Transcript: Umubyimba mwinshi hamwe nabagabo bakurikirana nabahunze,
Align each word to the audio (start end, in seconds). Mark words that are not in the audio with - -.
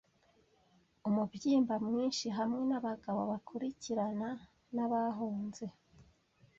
Umubyimba 1.09 1.73
mwinshi 1.85 2.27
hamwe 2.37 2.61
nabagabo 2.69 3.21
bakurikirana 3.31 4.29
nabahunze, 4.75 5.65